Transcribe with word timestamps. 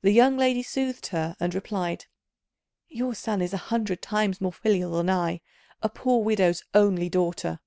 The 0.00 0.12
young 0.12 0.38
lady 0.38 0.62
soothed 0.62 1.08
her, 1.08 1.36
and 1.38 1.54
replied, 1.54 2.06
"Your 2.88 3.14
son 3.14 3.42
is 3.42 3.52
a 3.52 3.58
hundred 3.68 4.00
times 4.00 4.40
more 4.40 4.50
filial 4.50 4.92
than 4.92 5.10
I, 5.10 5.42
a 5.82 5.90
poor 5.90 6.24
widow's 6.24 6.64
only 6.72 7.10
daughter." 7.10 7.60